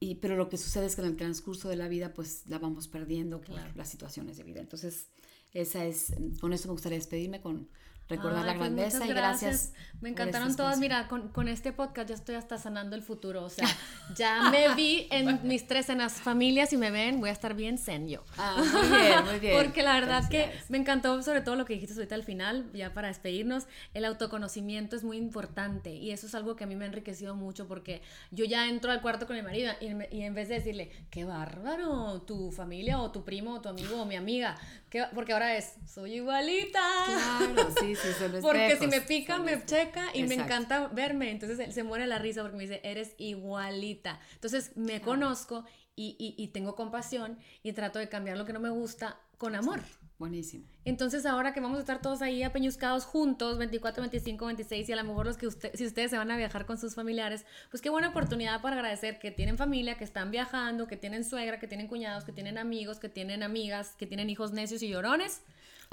[0.00, 2.60] y, pero lo que sucede es que en el transcurso de la vida pues la
[2.60, 3.72] vamos perdiendo por Claro.
[3.74, 4.60] las situaciones de vida.
[4.60, 5.08] Entonces,
[5.52, 7.68] esa es, con eso me gustaría despedirme con
[8.08, 9.72] recordar Ay, la pues grandeza y gracias.
[10.00, 10.78] Me encantaron todas.
[10.78, 13.44] Mira, con, con este podcast ya estoy hasta sanando el futuro.
[13.44, 13.66] O sea,
[14.16, 17.54] ya me vi en mis tres en las familias y me ven, voy a estar
[17.54, 18.22] bien zen yo.
[18.38, 19.56] Ah, muy bien, muy bien.
[19.56, 22.94] Porque la verdad que me encantó sobre todo lo que dijiste ahorita al final, ya
[22.94, 26.84] para despedirnos, el autoconocimiento es muy importante y eso es algo que a mí me
[26.84, 30.22] ha enriquecido mucho porque yo ya entro al cuarto con mi marido y, en- y
[30.22, 34.04] en vez de decirle, qué bárbaro, tu familia o tu primo o tu amigo o
[34.06, 34.56] mi amiga,
[34.94, 36.80] ba-", porque ahora es, soy igualita.
[37.06, 39.70] Claro, sí, sí, son Porque si me pica, son me espejos.
[39.86, 41.30] checa y me encanta verme.
[41.30, 44.20] Entonces él se muere la risa porque me dice, eres igualita.
[44.34, 45.64] Entonces me conozco
[45.96, 49.54] y, y- y tengo compasión y trato de cambiar lo que no me gusta con
[49.54, 49.80] amor.
[50.18, 50.64] Buenísimo.
[50.84, 54.96] Entonces ahora que vamos a estar todos ahí apeñuscados juntos, 24, 25, 26 y a
[54.96, 57.80] lo mejor los que usted, si ustedes se van a viajar con sus familiares, pues
[57.80, 61.68] qué buena oportunidad para agradecer que tienen familia, que están viajando, que tienen suegra, que
[61.68, 65.42] tienen cuñados, que tienen amigos, que tienen amigas, que tienen hijos necios y llorones,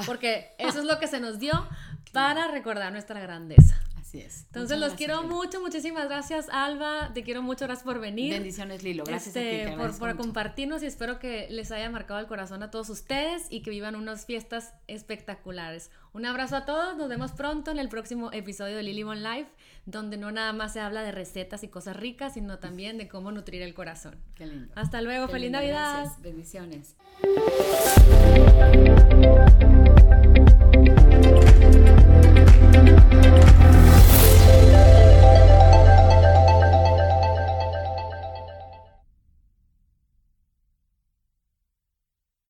[0.05, 1.67] porque eso es lo que se nos dio
[2.11, 3.81] para recordar nuestra grandeza.
[3.97, 4.43] Así es.
[4.45, 5.35] Entonces Muchas los gracias, quiero Lilo.
[5.35, 8.33] mucho, muchísimas gracias Alba, te quiero mucho, gracias por venir.
[8.33, 9.03] Bendiciones, Lilo.
[9.03, 9.45] Gracias a ti.
[9.47, 13.47] Este, te por, compartirnos y espero que les haya marcado el corazón a todos ustedes
[13.49, 15.89] y que vivan unas fiestas espectaculares.
[16.13, 19.49] Un abrazo a todos, nos vemos pronto en el próximo episodio de Lily Bon Life,
[19.85, 23.31] donde no nada más se habla de recetas y cosas ricas, sino también de cómo
[23.31, 24.15] nutrir el corazón.
[24.35, 24.71] Qué lindo.
[24.75, 26.03] Hasta luego, Qué feliz lindo, Navidad.
[26.03, 26.21] Gracias.
[26.21, 26.95] Bendiciones.